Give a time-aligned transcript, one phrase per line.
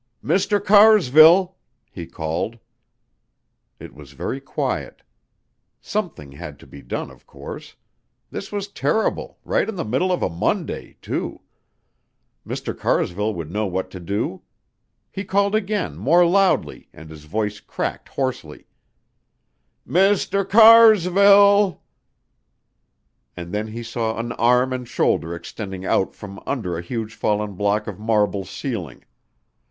[0.25, 0.59] "Mr.
[0.65, 1.57] Carsville,"
[1.91, 2.57] he called.
[3.79, 5.03] It was very quiet.
[5.79, 7.75] Something had to be done, of course.
[8.31, 11.41] This was terrible, right in the middle of a Monday, too.
[12.47, 12.75] Mr.
[12.75, 14.41] Carsville would know what to do.
[15.11, 18.65] He called again, more loudly, and his voice cracked hoarsely,
[19.87, 20.43] "Mr.
[20.43, 21.79] Carrrrsville!"
[23.37, 27.53] And then he saw an arm and shoulder extending out from under a huge fallen
[27.53, 29.03] block of marble ceiling.